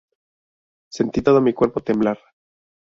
Sentí 0.89 1.21
todo 1.21 1.41
mi 1.41 1.53
cuerpo 1.53 1.79
temblar. 1.81 2.17